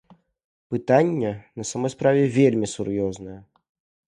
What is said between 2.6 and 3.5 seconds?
сур'ёзнае.